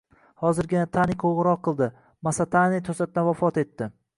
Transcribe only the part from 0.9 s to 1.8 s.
Tani qo`ng`iroq